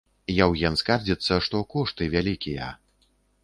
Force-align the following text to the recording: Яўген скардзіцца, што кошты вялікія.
Яўген 0.35 0.77
скардзіцца, 0.83 1.33
што 1.49 1.63
кошты 1.77 2.11
вялікія. 2.17 2.75